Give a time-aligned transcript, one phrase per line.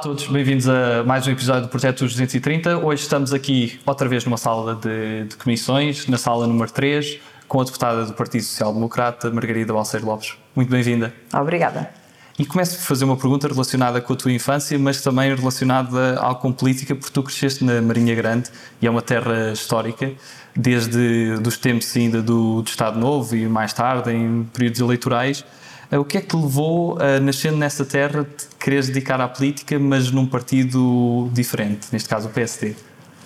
[0.00, 2.78] Olá a todos, bem-vindos a mais um episódio do Projeto 230.
[2.78, 7.60] Hoje estamos aqui outra vez numa sala de, de comissões, na sala número 3, com
[7.60, 10.38] a deputada do Partido Social Democrata, Margarida Balseiro Lopes.
[10.56, 11.12] Muito bem-vinda.
[11.34, 11.90] Obrigada.
[12.38, 16.40] E começo por fazer uma pergunta relacionada com a tua infância, mas também relacionada algo
[16.40, 18.48] com política, porque tu cresceste na Marinha Grande
[18.80, 20.10] e é uma terra histórica,
[20.56, 25.44] desde os tempos ainda do, do Estado Novo e mais tarde em períodos eleitorais.
[25.90, 29.78] Eh, o que é que te levou, nascendo nessa terra, te quereres dedicar à política,
[29.78, 32.74] mas num partido diferente, neste caso o PSD?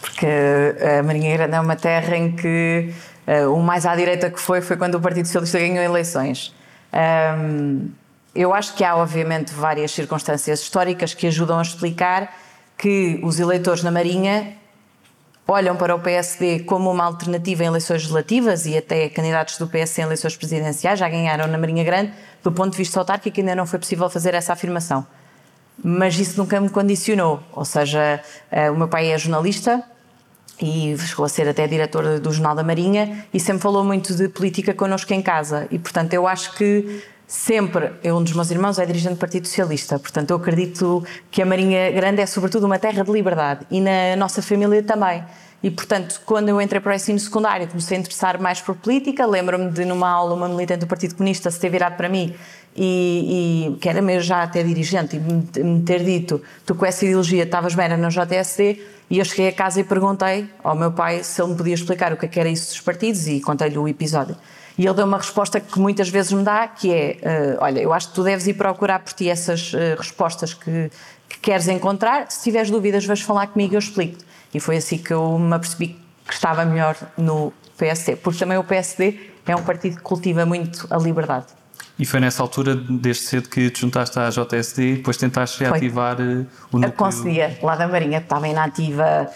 [0.01, 0.27] Porque
[0.99, 2.93] a Marinha Grande é uma terra em que
[3.27, 6.55] uh, o mais à direita que foi foi quando o Partido Socialista ganhou eleições.
[8.35, 12.35] Eu acho que há, obviamente, várias circunstâncias históricas que ajudam a explicar
[12.77, 14.57] que os eleitores na Marinha
[15.47, 19.99] olham para o PSD como uma alternativa em eleições legislativas e até candidatos do PS
[19.99, 22.13] em eleições presidenciais já ganharam na Marinha Grande,
[22.45, 25.05] do ponto de vista autárquico ainda não foi possível fazer essa afirmação.
[25.83, 28.21] Mas isso nunca me condicionou, ou seja,
[28.51, 29.83] eh, o meu pai é jornalista
[30.61, 34.29] e chegou a ser até diretor do Jornal da Marinha e sempre falou muito de
[34.29, 38.79] política connosco em casa e portanto eu acho que sempre, eu, um dos meus irmãos
[38.79, 42.79] é dirigente do Partido Socialista, portanto eu acredito que a Marinha Grande é sobretudo uma
[42.79, 45.25] terra de liberdade e na nossa família também.
[45.65, 49.25] E, portanto, quando eu entrei para o ensino secundário, comecei a interessar mais por política.
[49.25, 52.35] Lembro-me de, numa aula, uma militante do Partido Comunista se ter virado para mim
[52.77, 57.07] e, e que era mesmo já até dirigente, e me ter dito: tu com essa
[57.07, 58.79] ideologia estavas bem na JSD.
[59.09, 62.13] E eu cheguei a casa e perguntei ao meu pai se ele me podia explicar
[62.13, 64.37] o que, é que era isso dos partidos e contei-lhe o episódio.
[64.77, 67.93] E ele deu uma resposta que muitas vezes me dá, que é, uh, olha, eu
[67.93, 70.91] acho que tu deves ir procurar por ti essas uh, respostas que,
[71.29, 72.31] que, queres encontrar.
[72.31, 74.19] Se tiveres dúvidas, vais falar comigo eu explico.
[74.55, 78.65] E foi assim que eu me apercebi que estava melhor no PSD, porque também o
[78.65, 81.47] PSD é um partido que cultiva muito a liberdade.
[81.99, 86.17] E foi nessa altura, desde cedo, que te juntaste à JSD e depois tentaste reativar
[86.17, 86.25] foi.
[86.25, 86.89] Eh, o núcleo...
[86.89, 89.29] A Conselhia, lá da Marinha, estava inativa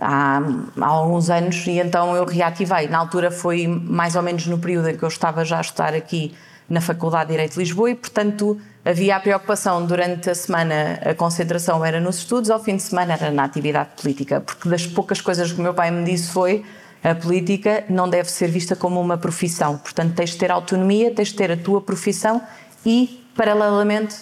[0.00, 0.40] há,
[0.80, 2.88] há alguns anos e então eu reativei.
[2.88, 5.94] Na altura foi mais ou menos no período em que eu estava já a estudar
[5.94, 6.34] aqui
[6.68, 11.14] na Faculdade de Direito de Lisboa e, portanto, havia a preocupação durante a semana, a
[11.14, 15.20] concentração era nos estudos, ao fim de semana era na atividade política, porque das poucas
[15.20, 16.64] coisas que o meu pai me disse foi
[17.04, 21.28] a política não deve ser vista como uma profissão, portanto tens de ter autonomia, tens
[21.28, 22.40] de ter a tua profissão
[22.84, 24.16] e, paralelamente,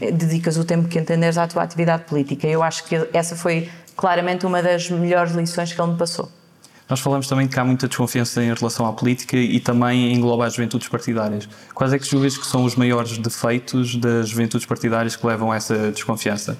[0.00, 2.48] dedicas o tempo que entenderes à tua atividade política.
[2.48, 6.28] Eu acho que essa foi claramente uma das melhores lições que ele me passou.
[6.88, 10.54] Nós falamos também que há muita desconfiança em relação à política e também engloba as
[10.54, 11.48] juventudes partidárias.
[11.74, 15.56] Quais é que julgas que são os maiores defeitos das juventudes partidárias que levam a
[15.56, 16.58] essa desconfiança?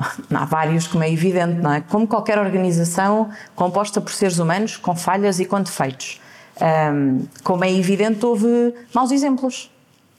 [0.32, 1.80] Há vários, como é evidente, não é?
[1.80, 6.20] Como qualquer organização composta por seres humanos com falhas e com defeitos.
[6.60, 9.70] Um, como é evidente, houve maus exemplos.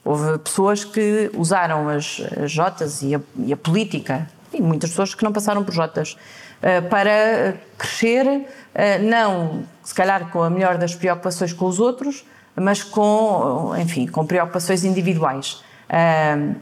[0.04, 5.14] Houve pessoas que usaram as, as Jotas e a, e a política, e muitas pessoas
[5.14, 6.16] que não passaram por Jotas,
[6.88, 12.24] para crescer eh, não, se calhar com a melhor das preocupações com os outros,
[12.54, 15.62] mas com, enfim, com preocupações individuais.
[15.88, 16.54] Eh,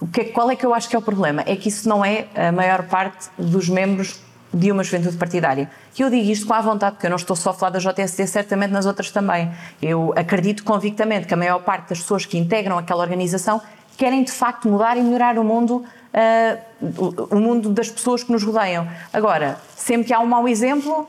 [0.00, 1.42] o que, qual é que eu acho que é o problema?
[1.46, 4.20] É que isso não é a maior parte dos membros
[4.52, 5.70] de uma juventude partidária.
[5.98, 7.78] E eu digo isto com a vontade, porque eu não estou só a falar da
[7.78, 9.50] JSD, certamente nas outras também.
[9.82, 13.60] Eu acredito convictamente que a maior parte das pessoas que integram aquela organização
[13.96, 18.42] querem de facto mudar e melhorar o mundo, uh, o mundo das pessoas que nos
[18.42, 18.86] rodeiam.
[19.12, 21.08] Agora, sempre que há um mau exemplo,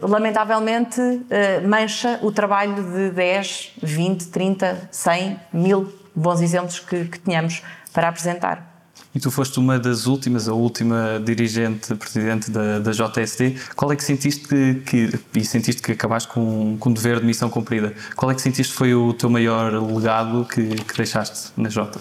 [0.00, 7.18] lamentavelmente uh, mancha o trabalho de 10, 20, 30, 100, mil bons exemplos que, que
[7.18, 7.62] tínhamos
[7.92, 8.72] para apresentar.
[9.14, 13.56] E tu foste uma das últimas, a última dirigente, presidente da, da JSD.
[13.76, 17.26] Qual é que sentiste que, que, e sentiste que acabaste com, com um dever de
[17.26, 21.68] missão cumprida, qual é que sentiste foi o teu maior legado que, que deixaste na
[21.68, 22.00] J?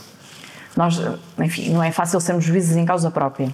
[0.76, 1.00] Nós,
[1.40, 3.54] enfim, não é fácil sermos juízes em causa própria,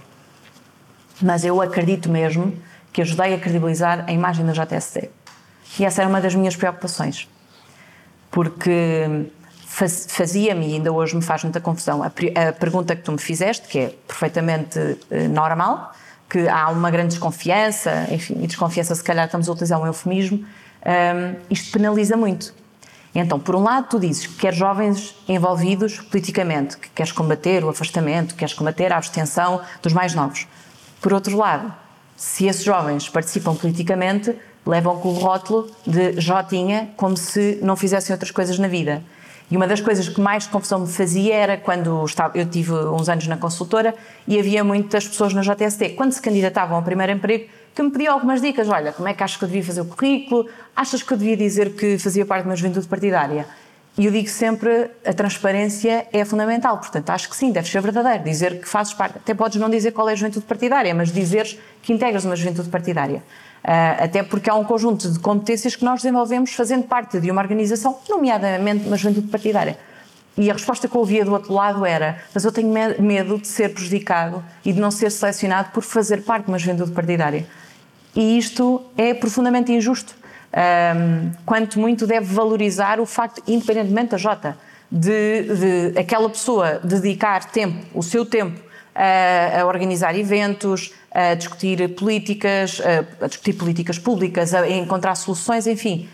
[1.22, 2.54] mas eu acredito mesmo
[2.94, 5.10] que ajudei a credibilizar a imagem da JSC.
[5.80, 7.28] E essa era uma das minhas preocupações,
[8.32, 9.30] porque
[9.68, 13.68] fazia-me, e ainda hoje me faz muita confusão, a, a, pergunta que tu me fizeste,
[13.68, 15.94] que é perfeitamente uh, normal,
[16.30, 20.40] que há uma grande desconfiança, enfim, e desconfiança se calhar estamos a utilizar um eufemismo,
[20.40, 22.54] um, isto penaliza muito.
[23.20, 27.70] Então, por um lado, tu dizes que queres jovens envolvidos politicamente, que queres combater o
[27.70, 30.46] afastamento, que queres combater a abstenção dos mais novos.
[31.02, 31.74] Por outro lado,
[32.16, 38.14] se esses jovens participam politicamente, levam com o rótulo de Jotinha, como se não fizessem
[38.14, 39.02] outras coisas na vida.
[39.50, 42.06] E uma das coisas que mais confusão me fazia era quando
[42.36, 43.96] eu tive uns anos na consultora
[44.28, 48.16] e havia muitas pessoas na JST, quando se candidatavam ao primeiro emprego, que me pediam
[48.16, 48.68] algumas dicas.
[48.68, 50.50] Olha, como é que achas que eu devia fazer o currículo?
[50.76, 53.46] Achas que eu devia dizer que fazia parte de uma juventude partidária?
[53.96, 56.80] E eu digo sempre, a transparência é fundamental.
[56.80, 58.24] Portanto, acho que sim, deve ser verdadeiro.
[58.24, 61.60] Dizer que fazes parte, até podes não dizer qual é a juventude partidária, mas dizeres
[61.84, 63.18] que integras uma juventude partidária.
[63.64, 67.42] Uh, até porque há um conjunto de competências que nós desenvolvemos fazendo parte de uma
[67.42, 69.78] organização, nomeadamente uma juventude partidária.
[70.36, 73.48] E a resposta que eu ouvia do outro lado era: Mas eu tenho medo de
[73.48, 77.46] ser prejudicado e de não ser selecionado por fazer parte de uma juventude partidária.
[78.18, 80.16] E isto é profundamente injusto
[80.52, 84.58] um, quanto muito deve valorizar o facto, independentemente da Jota,
[84.92, 85.44] de,
[85.92, 88.60] de aquela pessoa dedicar tempo, o seu tempo,
[88.96, 95.68] a, a organizar eventos, a discutir políticas, a, a, discutir políticas públicas, a encontrar soluções,
[95.68, 96.10] enfim,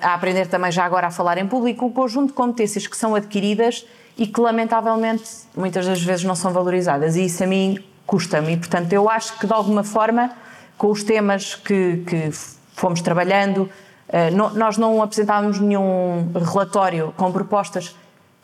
[0.00, 3.16] a aprender também já agora a falar em público, um conjunto de competências que são
[3.16, 3.84] adquiridas
[4.16, 5.24] e que lamentavelmente
[5.56, 7.16] muitas das vezes não são valorizadas.
[7.16, 8.52] E isso a mim custa-me.
[8.52, 10.30] E portanto eu acho que de alguma forma
[10.78, 12.30] com os temas que, que
[12.74, 13.68] fomos trabalhando.
[14.08, 17.94] Eh, nós não apresentávamos nenhum relatório com propostas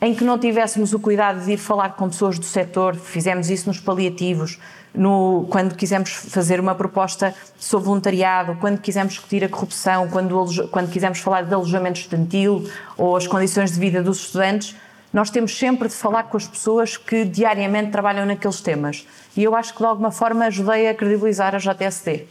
[0.01, 3.67] em que não tivéssemos o cuidado de ir falar com pessoas do setor, fizemos isso
[3.67, 4.59] nos paliativos,
[4.93, 10.89] no, quando quisemos fazer uma proposta sobre voluntariado, quando quisemos discutir a corrupção, quando, quando
[10.91, 14.75] quisemos falar de alojamento estudantil ou as condições de vida dos estudantes,
[15.15, 19.07] nós temos sempre de falar com as pessoas que diariamente trabalham naqueles temas.
[19.37, 22.25] E eu acho que de alguma forma ajudei a credibilizar a JSD.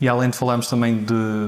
[0.00, 1.04] E além de falarmos também de,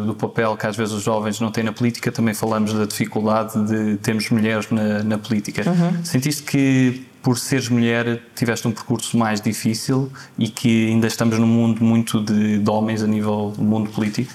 [0.07, 3.61] do papel que às vezes os jovens não têm na política, também falamos da dificuldade
[3.65, 5.69] de termos mulheres na, na política.
[5.69, 6.05] Uhum.
[6.05, 10.09] Sentiste que, por seres mulher, tiveste um percurso mais difícil
[10.39, 14.33] e que ainda estamos num mundo muito de, de homens a nível do mundo político?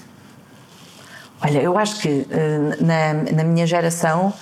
[1.40, 4.34] Olha, eu acho que eh, na, na minha geração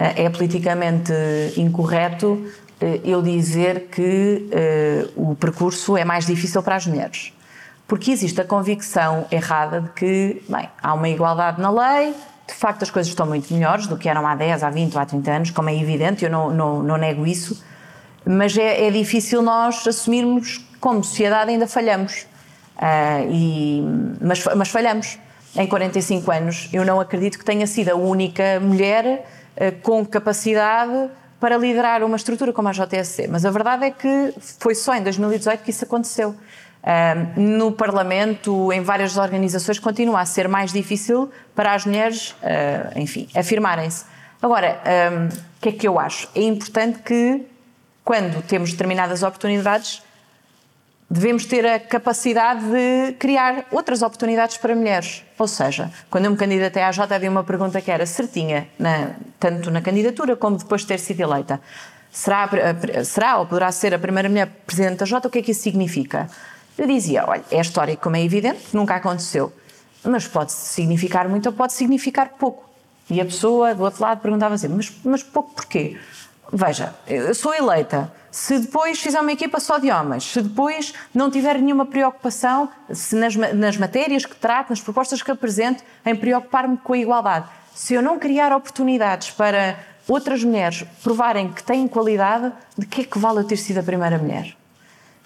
[0.00, 1.12] é politicamente
[1.56, 2.46] incorreto
[2.80, 4.48] eh, eu dizer que
[5.14, 7.32] o percurso é mais difícil para as mulheres
[7.90, 12.14] porque existe a convicção errada de que, bem, há uma igualdade na lei,
[12.46, 15.00] de facto as coisas estão muito melhores do que eram há 10, há 20 ou
[15.00, 17.60] há 30 anos, como é evidente, eu não, não, não nego isso,
[18.24, 22.26] mas é, é, difícil nós assumirmos como sociedade, ainda falhamos.
[22.76, 23.82] Uh, e,
[24.20, 25.18] mas, mas falhamos.
[25.56, 29.26] Em 45 anos, eu não acredito que tenha sido a única mulher
[29.82, 34.74] com capacidade para liderar uma estrutura como a JSC, mas a verdade é que foi
[34.74, 36.34] só em 2018 que isso aconteceu
[37.36, 43.28] no Parlamento, em várias organizações, continua a ser mais difícil para as mulheres, uh, enfim,
[43.34, 44.04] afirmarem-se.
[44.40, 44.80] Agora,
[45.12, 46.28] um, o que é que eu acho?
[46.34, 47.44] É importante que,
[48.02, 50.02] quando temos determinadas oportunidades,
[51.10, 55.22] devemos ter a capacidade de criar outras oportunidades para mulheres.
[55.38, 59.10] Ou seja, quando eu me candidatei à J, havia uma pergunta que era certinha, na,
[59.40, 61.60] tanto na candidatura como depois de ter sido eleita.
[62.12, 62.48] Será,
[63.04, 65.26] será ou poderá ser a primeira mulher presidente da J?
[65.26, 66.28] O que é que isso significa?
[66.76, 69.52] Eu dizia, olha, é histórico como é evidente, nunca aconteceu,
[70.04, 72.68] mas pode significar muito ou pode significar pouco.
[73.08, 75.98] E a pessoa do outro lado perguntava assim, mas, mas pouco porquê?
[76.52, 81.30] Veja, eu sou eleita, se depois fizer uma equipa só de homens, se depois não
[81.30, 82.68] tiver nenhuma preocupação
[83.12, 87.94] nas, nas matérias que trato, nas propostas que apresento, em preocupar-me com a igualdade, se
[87.94, 89.78] eu não criar oportunidades para
[90.08, 93.82] outras mulheres provarem que têm qualidade, de que é que vale eu ter sido a
[93.82, 94.56] primeira mulher?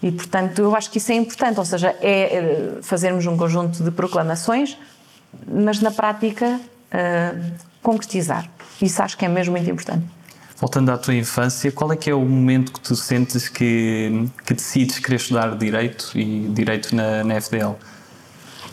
[0.03, 3.83] E, portanto, eu acho que isso é importante, ou seja, é, é fazermos um conjunto
[3.83, 4.77] de proclamações,
[5.47, 7.53] mas na prática uh,
[7.83, 8.49] concretizar.
[8.83, 10.05] Isso acho que é mesmo muito importante.
[10.57, 14.55] Voltando à tua infância, qual é que é o momento que tu sentes que, que
[14.55, 17.75] decides querer estudar Direito e Direito na, na FDL?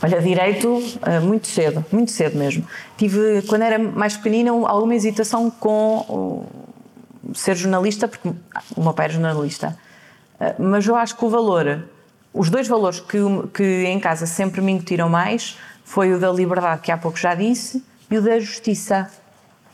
[0.03, 2.65] Olha, Direito ah, muito cedo, muito cedo mesmo.
[2.97, 6.45] Tive, quando era mais pequenina, alguma hesitação com
[7.35, 8.29] ser jornalista, porque
[8.75, 9.77] o meu pai era jornalista.
[10.39, 11.83] Ah, mas eu acho que o valor,
[12.33, 13.17] os dois valores que,
[13.53, 17.35] que em casa sempre me incutiram mais foi o da liberdade, que há pouco já
[17.35, 19.07] disse, e o da justiça.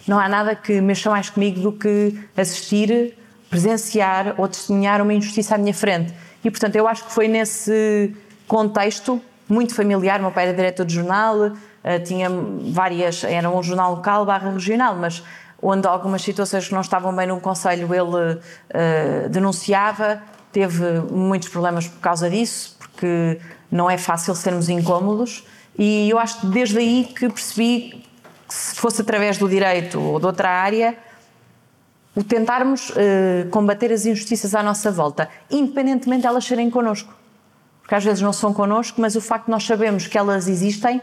[0.06, 3.18] Não há nada que mexa mais comigo do que assistir,
[3.50, 6.14] presenciar ou testemunhar uma injustiça à minha frente.
[6.44, 8.14] E, portanto, eu acho que foi nesse
[8.46, 10.20] contexto muito familiar.
[10.20, 14.96] Meu pai era diretor de jornal, ah, tinha várias, era um jornal local barra regional,
[14.96, 15.24] mas
[15.62, 21.88] onde algumas situações que não estavam bem num conselho ele uh, denunciava teve muitos problemas
[21.88, 23.40] por causa disso, porque
[23.72, 25.44] não é fácil sermos incômodos.
[25.78, 28.04] E eu acho que desde aí que percebi
[28.48, 30.98] que se fosse através do direito ou de outra área,
[32.16, 37.17] o tentarmos uh, combater as injustiças à nossa volta, independentemente de elas serem connosco.
[37.88, 41.00] Porque às vezes não são connosco, mas o facto de nós sabermos que elas existem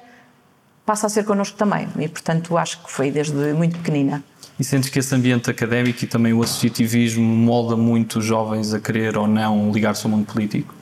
[0.84, 1.88] passa a ser connosco também.
[1.98, 4.22] E portanto acho que foi desde muito pequenina.
[4.60, 8.78] E sentes que esse ambiente académico e também o associativismo molda muito os jovens a
[8.78, 10.74] querer ou não ligar-se ao mundo político?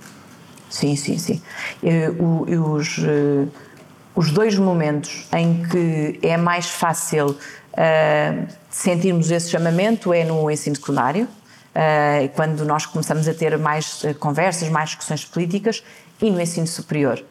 [0.69, 1.41] Sim, sim, sim.
[1.81, 3.49] Eu, eu, os, uh,
[4.17, 10.75] os dois momentos em que é mais fácil uh, sentirmos esse chamamento é no ensino
[10.75, 11.29] secundário,
[11.75, 15.83] uh, quando nós começamos a ter mais conversas, mais discussões políticas,
[16.21, 17.23] e no ensino superior.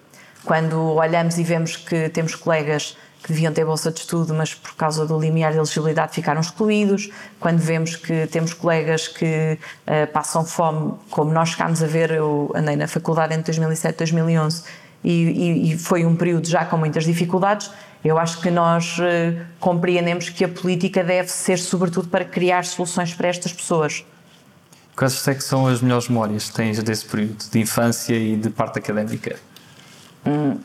[0.43, 4.75] Quando olhamos e vemos que temos colegas que deviam ter bolsa de estudo, mas por
[4.75, 10.43] causa do limiar de elegibilidade ficaram excluídos, quando vemos que temos colegas que uh, passam
[10.43, 14.63] fome, como nós chegámos a ver, eu andei na faculdade entre 2007 e 2011
[15.03, 17.71] e, e, e, foi um período já com muitas dificuldades,
[18.03, 23.13] eu acho que nós uh, compreendemos que a política deve ser sobretudo para criar soluções
[23.13, 24.03] para estas pessoas.
[24.95, 28.49] Quais é que são as melhores memórias que tens desse período, de infância e de
[28.49, 29.37] parte académica?
[30.25, 30.57] Hum.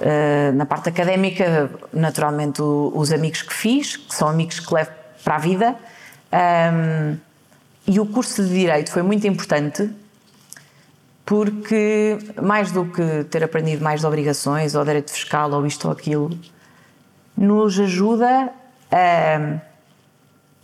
[0.00, 4.90] Uh, na parte académica, naturalmente, o, os amigos que fiz, que são amigos que levo
[5.24, 5.76] para a vida,
[6.32, 7.16] um,
[7.86, 9.90] e o curso de Direito foi muito importante
[11.24, 15.92] porque, mais do que ter aprendido mais de obrigações, ou direito fiscal, ou isto ou
[15.92, 16.30] aquilo,
[17.36, 18.50] nos ajuda
[18.90, 19.58] a,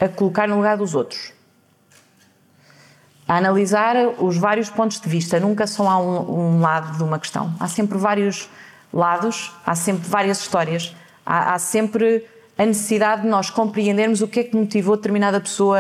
[0.03, 1.33] a colocar no lugar dos outros.
[3.27, 7.55] Analisar os vários pontos de vista, nunca só há um, um lado de uma questão.
[7.59, 8.49] Há sempre vários
[8.93, 12.27] lados, há sempre várias histórias, há, há sempre
[12.57, 15.79] a necessidade de nós compreendermos o que é que motivou determinada pessoa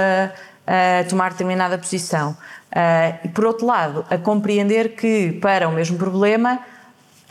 [0.66, 2.36] a tomar determinada posição.
[2.72, 6.58] Uh, e por outro lado, a compreender que para o mesmo problema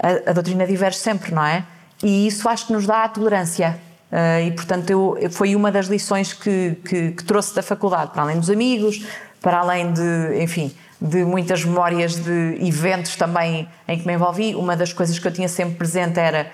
[0.02, 1.66] a, a, doutrina diverge sempre, não é?
[2.02, 3.78] E isso acho que nos dá a tolerância.
[4.12, 8.22] Uh, e portanto, eu, foi uma das lições que, que, que trouxe da faculdade, para
[8.22, 9.06] além dos amigos,
[9.44, 14.56] para além de, enfim, de muitas memórias de eventos também em que me envolvi.
[14.56, 16.50] Uma das coisas que eu tinha sempre presente era: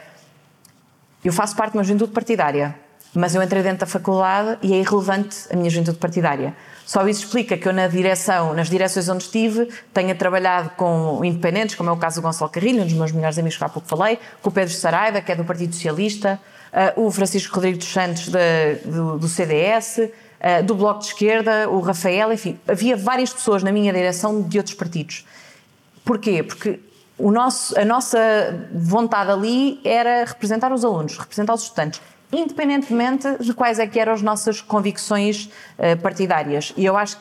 [1.24, 2.76] eu faço parte de uma juventude partidária,
[3.14, 6.56] mas eu entrei dentro da faculdade e é irrelevante a minha juventude partidária.
[6.84, 11.76] Só isso explica que eu na direção, nas direções onde estive, tenha trabalhado com independentes,
[11.76, 13.88] como é o caso do Gonçalo Carrilho, um dos meus melhores amigos que há pouco
[13.88, 16.40] falei, com o Pedro Saraiva, que é do Partido Socialista,
[16.98, 21.80] uh, o Francisco Rodrigues dos Santos do, do CDS, uh, do Bloco de Esquerda, o
[21.80, 25.26] Rafael, enfim, havia várias pessoas na minha direção de outros partidos.
[26.04, 26.44] Porquê?
[26.44, 26.80] Porque
[27.18, 28.18] o nosso, a nossa
[28.74, 34.14] vontade ali era representar os alunos, representar os estudantes, independentemente de quais é que eram
[34.14, 36.74] as nossas convicções uh, partidárias.
[36.78, 37.18] E eu acho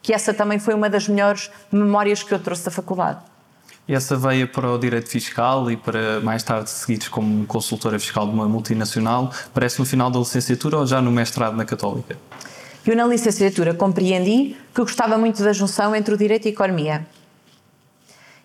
[0.00, 3.20] que essa também foi uma das melhores memórias que eu trouxe da faculdade.
[3.86, 8.26] E essa veia para o direito fiscal e para mais tarde seguires como consultora fiscal
[8.26, 12.16] de uma multinacional, parece no final da licenciatura ou já no mestrado na Católica?
[12.84, 17.06] Eu, na licenciatura, compreendi que gostava muito da junção entre o direito e a economia.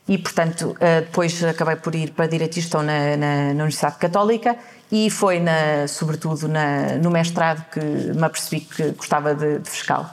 [0.07, 4.55] E, portanto, eh, depois acabei por ir para Direito na, na, na Universidade Católica
[4.89, 10.09] e foi, na, sobretudo, na, no mestrado que me apercebi que gostava de, de fiscal,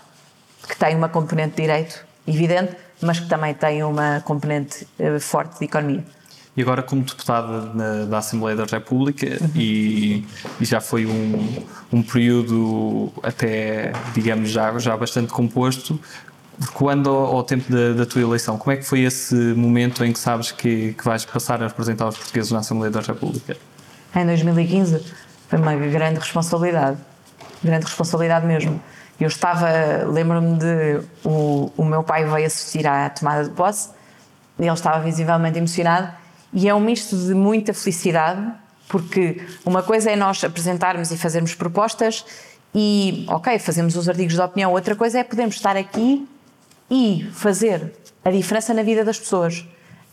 [0.69, 5.61] que tem uma componente de direito, evidente, mas que também tem uma componente uh, forte
[5.61, 6.05] de economia.
[6.57, 10.25] E agora, como deputada na, da Assembleia da República, e,
[10.61, 15.99] e, já foi um, um período até, digamos, já, já bastante composto,
[16.73, 20.13] quando ao, ao tempo da, da, tua eleição, como é que foi esse momento em
[20.13, 23.57] que sabes que, que vais passar a representar os portugueses na Assembleia da República?
[24.15, 25.05] Em 2015
[25.49, 26.99] foi uma grande responsabilidade,
[27.65, 28.81] grande responsabilidade mesmo.
[29.19, 29.69] Eu estava,
[30.09, 33.89] lembro-me de o, o meu pai veio assistir à tomada de posse,
[34.57, 36.23] e ele estava visivelmente emocionado
[36.55, 38.41] e é um misto de muita felicidade,
[38.89, 42.25] porque uma coisa é nós apresentarmos e fazermos propostas
[42.73, 46.27] e, ok, fazemos os artigos de opinião, outra coisa é podermos estar aqui
[46.89, 47.93] e fazer
[48.25, 49.67] a diferença na vida das pessoas.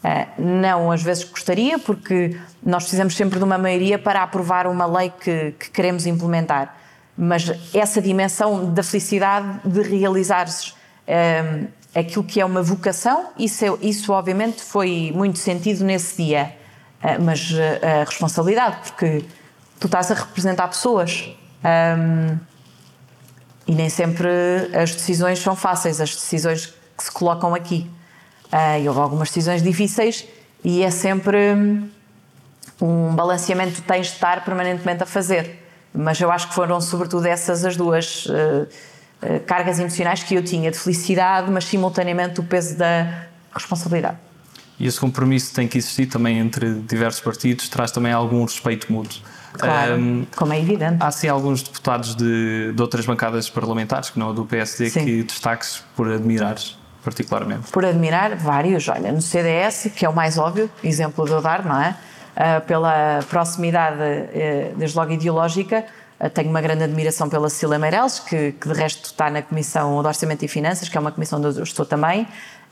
[0.03, 4.85] Uh, não às vezes gostaria, porque nós precisamos sempre de uma maioria para aprovar uma
[4.87, 6.75] lei que, que queremos implementar.
[7.15, 13.69] Mas essa dimensão da felicidade de realizar-se uh, aquilo que é uma vocação, isso, é,
[13.81, 16.55] isso obviamente foi muito sentido nesse dia.
[17.03, 19.25] Uh, mas uh, a responsabilidade, porque
[19.79, 22.37] tu estás a representar pessoas um,
[23.67, 24.29] e nem sempre
[24.73, 27.89] as decisões são fáceis, as decisões que se colocam aqui.
[28.51, 30.27] Uh, e houve algumas decisões difíceis
[30.63, 31.37] e é sempre
[32.81, 35.59] um balanceamento que tens de estar permanentemente a fazer.
[35.93, 38.67] Mas eu acho que foram sobretudo essas as duas uh,
[39.45, 44.17] cargas emocionais que eu tinha de felicidade, mas simultaneamente o peso da responsabilidade.
[44.79, 49.21] E esse compromisso tem que existir também entre diversos partidos, traz também algum respeito mútuo.
[49.53, 50.97] Claro, um, como é evidente.
[50.99, 55.05] Há sim alguns deputados de, de outras bancadas parlamentares, que não do PSD, sim.
[55.05, 57.71] que destaques por admirares particularmente?
[57.71, 58.87] Por admirar, vários.
[58.87, 61.95] Olha, no CDS, que é o mais óbvio, exemplo de eu dar, não é?
[62.31, 65.85] Uh, pela proximidade, uh, desde logo ideológica,
[66.29, 70.07] tenho uma grande admiração pela Cecília Meirelles, que, que, de resto está na Comissão de
[70.07, 72.27] Orçamento e Finanças, que é uma comissão onde eu estou também.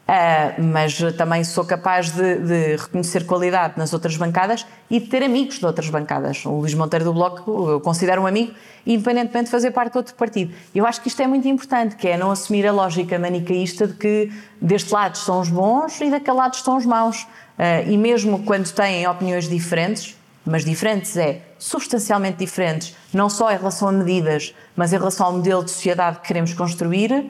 [0.10, 5.22] Uh, mas também sou capaz de, de, reconhecer qualidade nas outras bancadas e de ter
[5.22, 6.44] amigos de outras bancadas.
[6.48, 8.52] O Luís Monteiro do Bloco eu considero um amigo,
[8.88, 10.52] independentemente de fazer parte de outro partido.
[10.74, 13.94] Eu acho que isto é muito importante, que é não assumir a lógica manicaísta de
[13.94, 17.22] que deste lado estão os bons e daquele lado estão os maus.
[17.60, 23.58] Uh, e mesmo quando têm opiniões diferentes, mas diferentes é substancialmente diferentes, não só em
[23.58, 27.30] relação a medidas, mas em relação ao modelo de sociedade que queremos construir,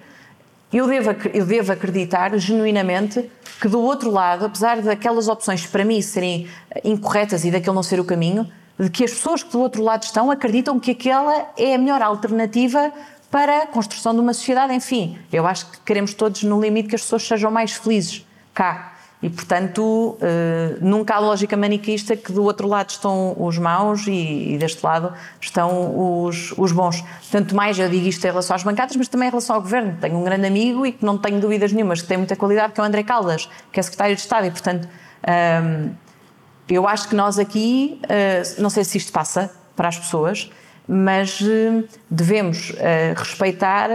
[0.72, 6.00] eu devo, eu devo acreditar genuinamente que do outro lado, apesar daquelas opções para mim
[6.02, 6.48] serem
[6.84, 8.48] incorretas e daquele não ser o caminho,
[8.80, 12.02] de que as pessoas que do outro lado estão acreditam que aquela é a melhor
[12.02, 12.94] alternativa
[13.32, 14.74] para a construção de uma sociedade.
[14.74, 18.89] Enfim, eu acho que queremos todos, no limite, que as pessoas sejam mais felizes cá.
[19.22, 24.54] E, portanto, eh, nunca há lógica maniquista que do outro lado estão os maus e,
[24.54, 27.04] e deste lado estão os, os, bons.
[27.30, 29.98] Tanto mais eu digo isto em relação às bancadas, mas também em relação ao governo.
[30.00, 32.80] Tenho um grande amigo e que não tenho dúvidas nenhumas que tem muita qualidade, que
[32.80, 34.48] é o André Caldas, que é secretário de Estado.
[34.48, 34.88] E, portanto,
[35.28, 35.90] ehm,
[36.70, 40.50] eu acho que nós aqui, eh, não sei se isto passa para as pessoas,
[40.88, 42.74] mas eh, devemos
[43.18, 43.90] respeitar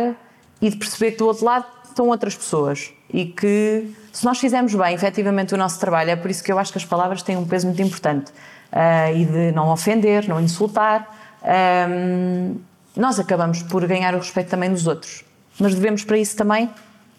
[0.60, 4.72] e de perceber que do outro lado estão outras pessoas e que se nós fizermos
[4.72, 7.36] bem efetivamente o nosso trabalho, é por isso que eu acho que as palavras têm
[7.36, 11.12] um peso muito importante uh, e de não ofender, não insultar,
[11.90, 12.56] um,
[12.96, 15.24] nós acabamos por ganhar o respeito também dos outros,
[15.58, 16.70] mas devemos para isso também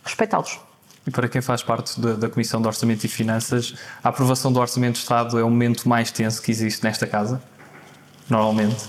[0.06, 0.58] respeitá-los.
[1.06, 4.62] E para quem faz parte da, da, Comissão de Orçamento e Finanças, a aprovação do
[4.62, 7.44] Orçamento de Estado é o momento mais tenso que existe nesta casa?
[8.30, 8.86] Normalmente?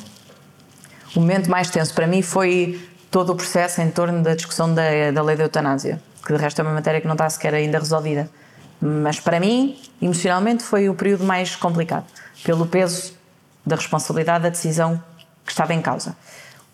[1.17, 5.11] O momento mais tenso para mim foi todo o processo em torno da discussão da,
[5.13, 7.79] da lei da eutanásia que de resto é uma matéria que não está sequer ainda
[7.79, 8.29] resolvida.
[8.81, 12.05] Mas para mim, emocionalmente, foi o período mais complicado,
[12.45, 13.15] pelo peso
[13.65, 15.03] da responsabilidade da decisão
[15.45, 16.17] que estava em causa.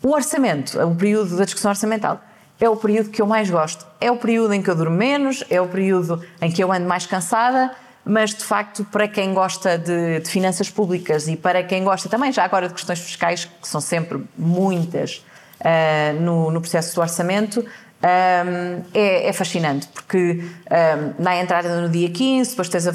[0.01, 2.19] O orçamento, o período da discussão orçamental,
[2.59, 3.85] é o período que eu mais gosto.
[4.01, 6.87] É o período em que eu durmo menos, é o período em que eu ando
[6.87, 7.71] mais cansada,
[8.05, 12.31] mas de facto, para quem gosta de, de finanças públicas e para quem gosta também,
[12.31, 15.23] já agora, de questões fiscais, que são sempre muitas
[15.61, 17.65] uh, no, no processo do orçamento,
[18.03, 22.91] um, é, é, fascinante, porque um, na entrada no dia 15, depois tens a,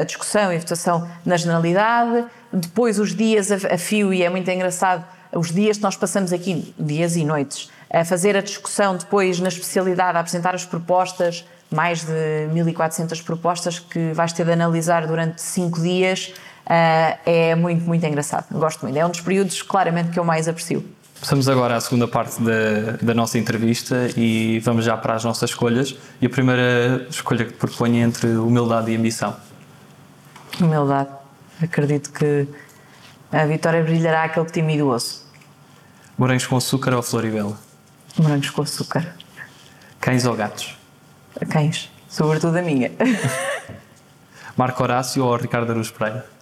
[0.00, 4.28] a, discussão e a votação na generalidade, depois os dias a, a, fio, e é
[4.28, 8.96] muito engraçado, os dias que nós passamos aqui, dias e noites, a fazer a discussão
[8.96, 14.52] depois na especialidade, a apresentar as propostas, mais de 1400 propostas que vais ter de
[14.52, 16.34] analisar durante cinco dias,
[16.66, 18.46] uh, é muito, muito engraçado.
[18.50, 18.98] Gosto muito.
[18.98, 20.84] É um dos períodos, claramente, que eu mais aprecio.
[21.20, 25.50] Passamos agora à segunda parte da, da nossa entrevista e vamos já para as nossas
[25.50, 25.94] escolhas.
[26.18, 29.36] E a primeira escolha que te proponho é entre humildade e ambição.
[30.58, 31.10] Humildade.
[31.62, 32.48] Acredito que
[33.30, 35.28] a vitória brilhará aquele que tímido osso.
[36.16, 37.54] Morangos com açúcar ou floribela?
[38.16, 39.14] Morangos com açúcar.
[40.00, 40.74] Cães ou gatos?
[41.50, 41.90] Cães.
[42.08, 42.90] Sobretudo a minha.
[44.56, 46.39] Marco Horácio ou Ricardo Aruz Pereira?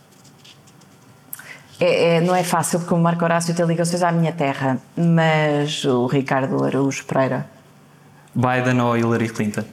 [1.80, 5.84] É, é, não é fácil porque o Marco Horácio tem ligações à minha terra, mas
[5.84, 7.46] o Ricardo Araújo Pereira.
[8.34, 9.64] Biden ou Hillary Clinton?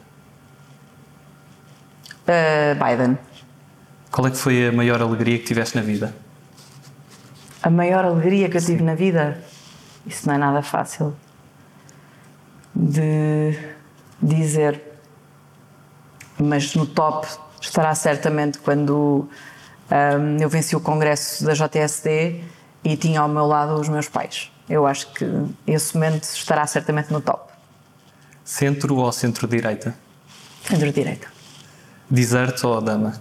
[2.28, 3.18] Uh, Biden.
[4.12, 6.15] Qual é que foi a maior alegria que tiveste na vida?
[7.62, 9.44] A maior alegria que eu tive na vida?
[10.06, 11.15] Isso não é nada fácil
[12.76, 13.58] de
[14.22, 14.82] dizer.
[16.38, 17.28] Mas no top
[17.60, 19.28] estará certamente quando
[19.91, 22.43] um, eu venci o congresso da JSD
[22.84, 24.52] e tinha ao meu lado os meus pais.
[24.69, 25.26] Eu acho que
[25.67, 27.52] esse momento estará certamente no top.
[28.43, 29.95] Centro ou centro-direita?
[30.63, 31.28] Centro-direita.
[32.10, 33.13] Deserto ou dama?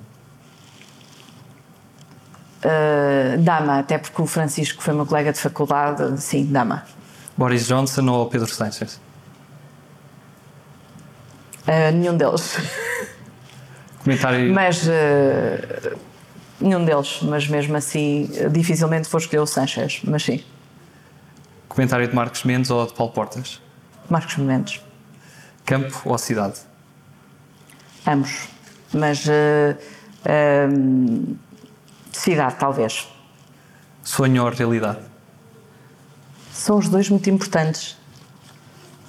[2.65, 6.85] Uh, dama, até porque o Francisco foi meu colega de faculdade, sim, dama.
[7.37, 8.99] Boris Johnson ou Pedro Sánchez?
[11.67, 12.57] Uh, nenhum deles.
[14.03, 14.53] Comentário.
[14.53, 15.99] Mas uh,
[16.61, 20.43] Nenhum deles, mas mesmo assim, dificilmente vou escolher o Sanchez, mas sim.
[21.69, 23.61] Comentário de Marcos Mendes ou de Paulo Portas?
[24.09, 24.81] Marcos Mendes.
[25.67, 26.61] Campo ou cidade?
[28.07, 28.49] Ambos,
[28.93, 29.77] mas uh,
[30.27, 31.37] uh,
[32.13, 33.09] cidade, talvez.
[34.03, 35.01] Sonho ou realidade?
[36.53, 37.97] São os dois muito importantes.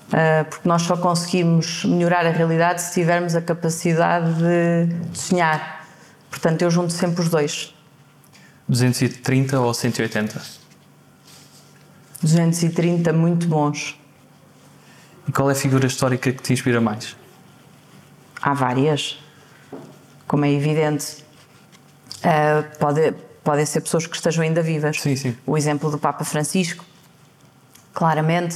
[0.07, 5.74] Uh, porque nós só conseguimos melhorar a realidade se tivermos a capacidade de, de sonhar.
[6.45, 7.73] Portanto, eu junto sempre os dois.
[8.69, 10.39] 230 ou 180?
[12.21, 13.99] 230, muito bons.
[15.27, 17.17] E qual é a figura histórica que te inspira mais?
[18.39, 19.17] Há várias,
[20.27, 21.25] como é evidente.
[22.17, 25.01] Uh, pode, podem ser pessoas que estejam ainda vivas.
[25.01, 25.35] Sim, sim.
[25.47, 26.85] O exemplo do Papa Francisco,
[27.91, 28.55] claramente.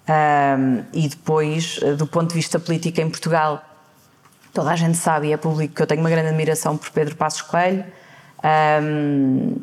[0.00, 3.69] Uh, e depois, uh, do ponto de vista político em Portugal,
[4.52, 7.14] Toda a gente sabe e é público que eu tenho uma grande admiração por Pedro
[7.14, 7.84] Passos Coelho.
[8.82, 9.56] Um,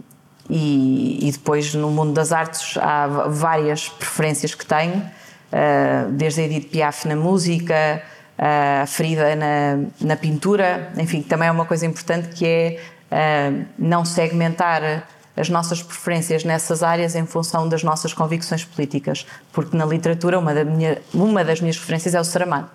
[0.50, 6.44] e, e, depois no mundo das artes há várias preferências que tenho, uh, desde a
[6.46, 8.02] Edith Piaf na música,
[8.38, 12.80] a Frida na, na pintura, enfim, também é uma coisa importante que é
[13.12, 19.76] uh, não segmentar as nossas preferências nessas áreas em função das nossas convicções políticas, porque
[19.76, 22.70] na literatura uma, da minha, uma das minhas referências é o Saramago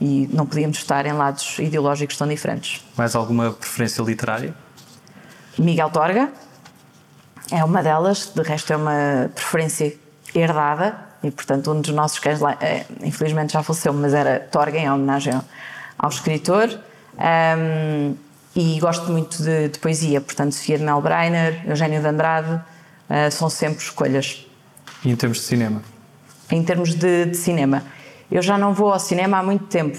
[0.00, 2.84] e não podíamos estar em lados ideológicos tão diferentes.
[2.96, 4.54] Mais alguma preferência literária?
[5.58, 6.32] Miguel Torga
[7.50, 9.96] é uma delas, de resto é uma preferência
[10.34, 14.78] herdada e, portanto, um dos nossos cães, lá, é, infelizmente já faleceu, mas era Torga
[14.78, 15.32] em homenagem
[15.98, 16.68] ao escritor.
[17.16, 18.16] Um,
[18.56, 23.50] e gosto muito de, de, poesia, portanto, Sofia de Melbreiner, Eugênio de Andrade, uh, são
[23.50, 24.46] sempre escolhas.
[25.04, 25.82] E em termos de cinema?
[26.50, 27.82] Em termos de, de cinema,
[28.34, 29.96] eu já não vou ao cinema há muito tempo.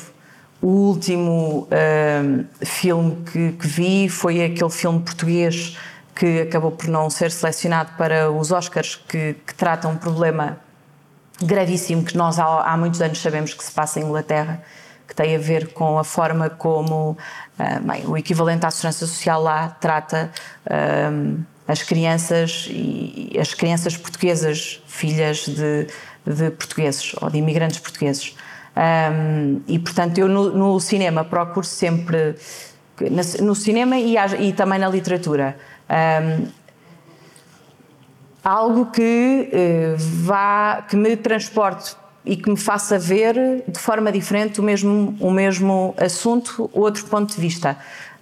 [0.62, 5.78] O último uh, filme que, que, vi foi aquele filme português
[6.14, 10.58] que acabou por não ser selecionado para os Oscars, que, que trata um problema
[11.42, 14.62] gravíssimo que nós há, há, muitos anos sabemos que se passa em Inglaterra,
[15.08, 19.42] que tem a ver com a forma como uh, bem, o equivalente à segurança social
[19.42, 20.30] lá trata
[20.66, 25.88] uh, as crianças e as crianças portuguesas, filhas de,
[26.26, 28.36] de portugueses ou de imigrantes portugueses.
[28.76, 32.36] Um, e portanto eu no, no, cinema procuro sempre
[33.42, 35.58] no cinema e, e também na literatura
[35.90, 36.48] um,
[38.44, 44.60] algo que uh, vá que me transporte e que me faça ver de forma diferente
[44.60, 47.78] o mesmo o mesmo assunto outro ponto de vista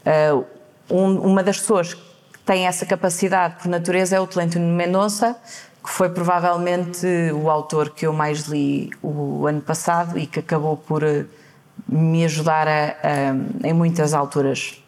[0.05, 0.45] uh,
[0.87, 5.35] um, uma das pessoas que tem essa capacidade por natureza é o Tolentino Mendonça
[5.83, 10.77] que foi provavelmente o autor que eu mais li o ano passado e que acabou
[10.77, 11.25] por eh,
[11.87, 14.81] me ajudar a, a, em muitas alturas.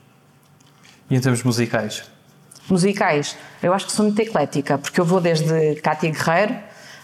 [1.10, 2.04] E em termos musicais?
[2.70, 6.56] Musicais, eu acho que sou muito eclética, porque eu vou desde Cátia Guerreiro,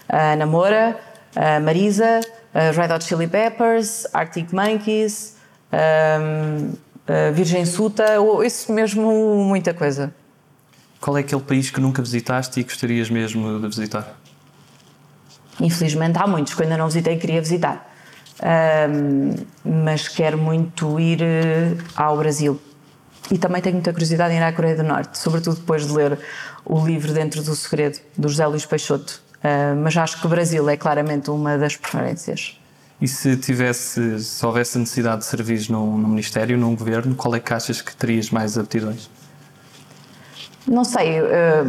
[0.08, 0.98] a Namora,
[1.36, 2.20] a Marisa,
[2.54, 5.36] a Red Hot Chili Peppers, Arctic Monkeys,
[5.70, 8.04] a Virgem Suta,
[8.44, 10.12] isso mesmo muita coisa.
[11.02, 14.16] Qual é aquele país que nunca visitaste e gostarias mesmo de visitar?
[15.60, 17.92] Infelizmente há muitos que ainda não visitei e queria visitar.
[18.40, 19.34] Um,
[19.82, 22.60] mas quero muito ir eh, ao Brasil.
[23.32, 26.20] E também tenho muita curiosidade em ir à Coreia do Norte, sobretudo depois de ler
[26.64, 29.20] o livro Dentro do Segredo, do José Luís Peixoto.
[29.38, 32.60] Uh, mas acho que o Brasil é claramente uma das preferências.
[33.00, 37.40] E se tivesse, se houvesse necessidade de serviços num, num Ministério, num Governo, qual é
[37.40, 39.10] que achas que terias mais aptidões?
[40.66, 41.64] Não sei, eh,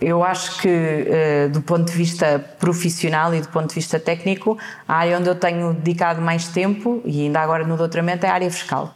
[0.00, 4.58] eu acho que eh, do ponto de vista profissional e do ponto de vista técnico,
[4.86, 8.34] a área onde eu tenho dedicado mais tempo, e ainda agora no doutoramento, é a
[8.34, 8.94] área fiscal.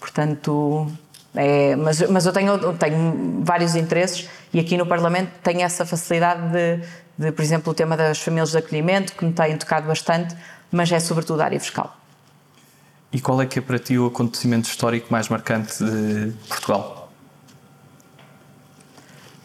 [0.00, 0.90] Portanto,
[1.34, 6.50] é, mas, mas eu tenho, tenho vários interesses e aqui no Parlamento tenho essa facilidade
[6.50, 6.80] de,
[7.18, 10.34] de, por exemplo, o tema das famílias de acolhimento, que me tem tocado bastante,
[10.72, 11.94] mas é sobretudo a área fiscal.
[13.12, 16.97] E qual é que é para ti o acontecimento histórico mais marcante de Portugal?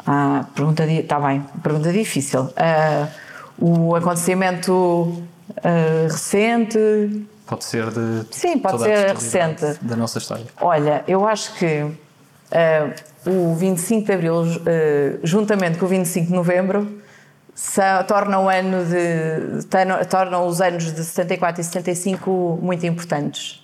[0.05, 2.49] Ah, pergunta está bem, pergunta difícil.
[2.57, 3.07] Ah,
[3.57, 5.23] o acontecimento
[5.63, 7.27] ah, recente.
[7.45, 8.25] Pode ser de.
[8.31, 9.77] Sim, pode ser recente.
[9.81, 10.45] Da nossa história.
[10.59, 11.85] Olha, eu acho que
[12.51, 12.89] ah,
[13.25, 14.43] o 25 de Abril,
[15.23, 17.01] juntamente com o 25 de Novembro,
[18.07, 19.65] tornam, o ano de,
[20.09, 23.62] tornam os anos de 74 e 75 muito importantes.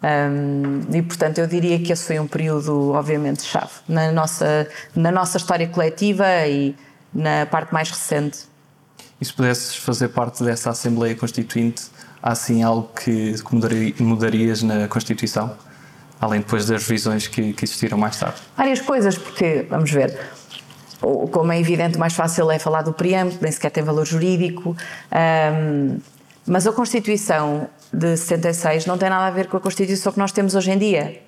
[0.00, 5.10] Um, e portanto eu diria que esse foi um período obviamente chave na nossa, na
[5.10, 6.76] nossa história coletiva e
[7.12, 8.44] na parte mais recente.
[9.20, 11.86] E se pudesses fazer parte dessa Assembleia Constituinte,
[12.22, 13.34] há assim algo que
[13.98, 15.56] mudarias na Constituição?
[16.20, 18.40] Além depois das revisões que, que existiram mais tarde?
[18.56, 20.16] Várias coisas, porque, vamos ver,
[21.00, 24.76] como é evidente, mais fácil é falar do preâmbulo, nem sequer tem valor jurídico,
[25.12, 25.98] um,
[26.46, 30.32] mas a Constituição de 76 não tem nada a ver com a Constituição que nós
[30.32, 31.22] temos hoje em dia.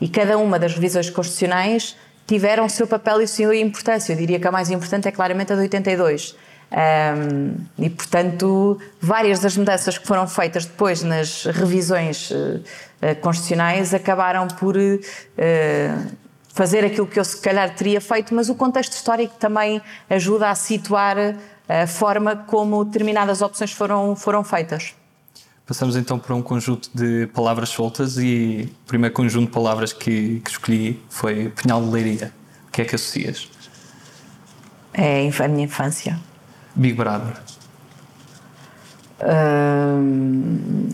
[0.00, 4.12] E cada uma das revisões constitucionais tiveram o seu papel e a sua importância.
[4.12, 6.36] Eu diria que a mais importante é claramente a de 82.
[6.68, 12.60] Um, e, portanto, várias das mudanças que foram feitas depois nas revisões uh,
[13.20, 15.06] constitucionais acabaram por uh,
[16.52, 20.54] fazer aquilo que eu, se calhar, teria feito, mas o contexto histórico também ajuda a
[20.54, 21.16] situar
[21.68, 24.94] a forma como determinadas opções foram, foram feitas.
[25.66, 30.38] Passamos então para um conjunto de palavras soltas e o primeiro conjunto de palavras que,
[30.44, 32.32] que escolhi foi Pinhal de Leiria.
[32.68, 33.48] O que é que associas?
[34.94, 36.20] É a minha infância.
[36.76, 37.34] Big Brother.
[39.20, 40.88] Um,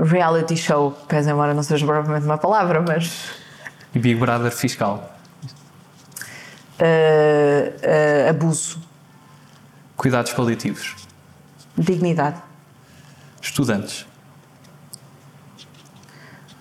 [0.00, 3.30] reality show, pese embora não seja propriamente uma palavra, mas.
[3.94, 5.16] E Big Brother fiscal.
[6.80, 8.80] Uh, uh, abuso.
[9.96, 10.96] Cuidados paliativos.
[11.78, 12.42] Dignidade.
[13.42, 14.06] Estudantes.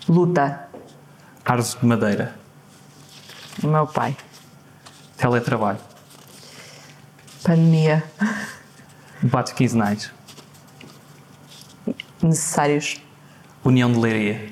[0.09, 0.67] Luta.
[1.45, 2.35] Árvore de madeira.
[3.63, 4.17] O meu pai.
[5.15, 5.77] Teletrabalho.
[7.43, 8.03] Pandemia.
[9.21, 10.11] Debates quinzenais.
[12.21, 12.99] Necessários.
[13.63, 14.51] União de Leiria.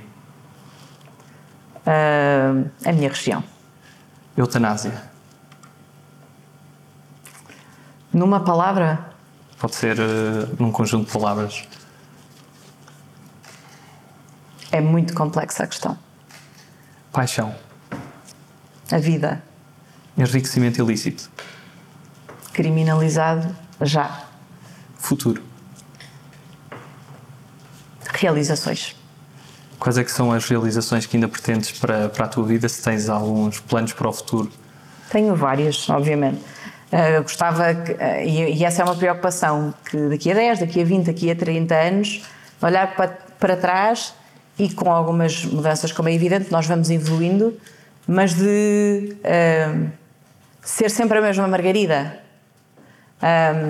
[1.77, 3.43] Uh, a minha região.
[4.37, 5.09] Eutanásia.
[8.13, 9.13] Numa palavra?
[9.57, 11.67] Pode ser uh, num conjunto de palavras.
[14.71, 15.97] É muito complexa a questão.
[17.11, 17.55] Paixão.
[18.91, 19.41] A vida.
[20.17, 21.29] Enriquecimento ilícito.
[22.53, 24.25] Criminalizado já.
[24.97, 25.41] Futuro.
[28.13, 28.95] Realizações.
[29.79, 32.67] Quais é que são as realizações que ainda pretendes para, para a tua vida?
[32.67, 34.51] Se tens alguns planos para o futuro?
[35.09, 36.41] Tenho várias, obviamente.
[36.91, 40.81] Uh, gostava, que, uh, e, e, essa é uma preocupação, que daqui a 10, daqui
[40.81, 42.23] a 20, daqui a 30 anos,
[42.61, 43.07] olhar para,
[43.39, 44.13] para trás
[44.59, 47.57] e com algumas mudanças, como é evidente, nós vamos evoluindo,
[48.05, 49.89] mas de uh,
[50.61, 52.19] ser sempre a mesma Margarida.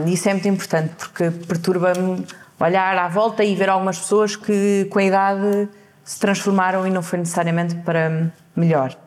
[0.07, 2.25] isso é muito importante, porque perturba-me
[2.59, 5.69] olhar à volta e ver algumas pessoas que com a idade
[6.03, 8.97] se transformaram e não foi necessariamente para melhor.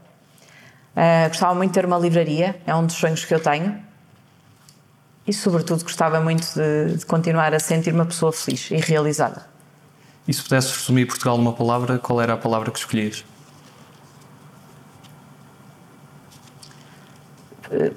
[0.95, 3.77] Uh, gostava muito de ter uma livraria, é um dos sonhos que eu tenho.
[5.27, 9.52] E, sobretudo, gostava muito de, de continuar a sentir uma pessoa feliz e realizada.
[10.27, 13.25] E se pudesses resumir Portugal numa palavra, qual era a palavra que escolhias?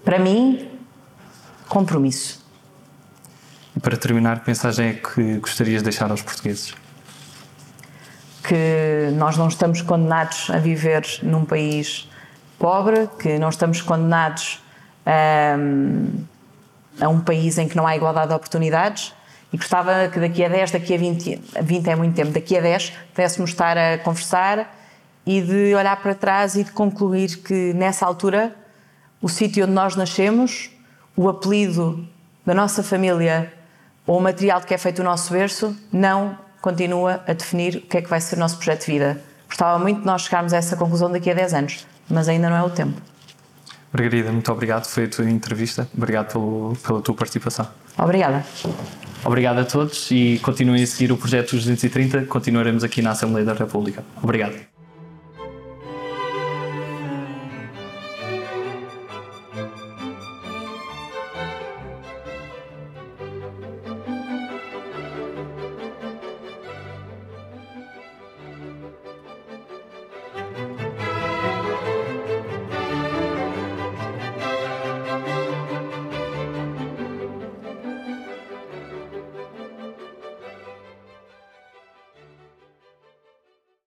[0.04, 0.70] Para mim,
[1.68, 2.44] compromisso.
[3.76, 6.74] E para terminar, que mensagem é que gostarias de deixar aos portugueses?
[8.42, 12.10] Que nós não estamos condenados a viver num país
[12.58, 14.64] pobre, que não estamos condenados
[15.06, 15.56] a,
[17.06, 19.14] a um país em que não há igualdade de oportunidades
[19.54, 22.62] e gostava que daqui a 10, daqui a 20, 20 é muito tempo, daqui a
[22.62, 24.76] 10 pudéssemos estar a conversar
[25.26, 28.56] e de olhar para trás e de concluir que nessa altura
[29.22, 30.70] o sítio onde nós nascemos,
[31.16, 32.08] o apelido
[32.46, 33.52] da nossa família
[34.06, 37.82] ou o material de que é feito o nosso berço não continua a definir o
[37.82, 39.22] que é que vai ser o nosso projeto de vida.
[39.48, 42.58] Gostava muito de nós chegarmos a essa conclusão daqui a 10 anos, mas ainda não
[42.58, 43.00] é o tempo.
[43.94, 44.86] Margarida, muito obrigado.
[44.86, 45.88] Foi a tua entrevista.
[45.96, 47.68] Obrigado pelo, pela tua participação.
[47.98, 48.46] Obrigada.
[49.26, 52.26] Obrigado a todos e continuem a seguir o projeto 230.
[52.26, 54.04] Continuaremos aqui na Assembleia da República.
[54.22, 54.75] Obrigado.